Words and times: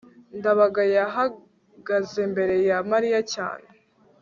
ndabaga 0.37 0.81
yahagaze 0.95 2.17
imbere 2.27 2.55
ya 2.69 2.77
mariya 2.91 3.19
cyane 3.33 3.67